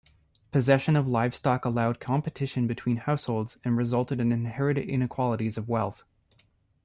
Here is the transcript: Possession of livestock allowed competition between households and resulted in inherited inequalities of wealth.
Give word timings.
Possession 0.51 0.95
of 0.95 1.07
livestock 1.07 1.63
allowed 1.63 1.99
competition 1.99 2.65
between 2.65 2.97
households 2.97 3.59
and 3.63 3.77
resulted 3.77 4.19
in 4.19 4.31
inherited 4.31 4.89
inequalities 4.89 5.59
of 5.59 5.69
wealth. 5.69 6.03